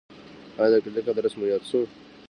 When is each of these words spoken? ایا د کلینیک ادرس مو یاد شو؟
ایا 0.59 0.69
د 0.71 0.73
کلینیک 0.83 1.07
ادرس 1.09 1.33
مو 1.37 1.45
یاد 1.51 1.63
شو؟ 1.69 1.79